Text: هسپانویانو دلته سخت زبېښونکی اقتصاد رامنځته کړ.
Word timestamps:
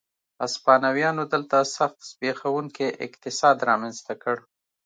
هسپانویانو 0.43 1.23
دلته 1.33 1.57
سخت 1.75 1.97
زبېښونکی 2.09 2.87
اقتصاد 3.05 3.57
رامنځته 3.69 4.13
کړ. 4.23 4.35